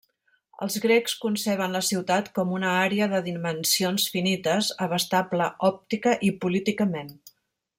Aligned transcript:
Els 0.65 0.77
grecs 0.85 1.13
conceben 1.25 1.75
la 1.77 1.81
ciutat 1.89 2.31
com 2.39 2.55
una 2.59 2.71
àrea 2.85 3.09
de 3.11 3.19
dimensions 3.27 4.09
finites, 4.15 4.71
abastable 4.87 5.51
òptica 5.73 6.19
i 6.31 6.33
políticament. 6.47 7.17